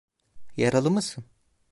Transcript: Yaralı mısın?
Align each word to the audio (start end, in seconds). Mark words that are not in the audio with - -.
Yaralı 0.57 0.91
mısın? 0.91 1.23